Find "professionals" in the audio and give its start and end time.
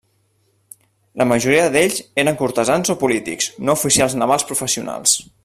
4.55-5.17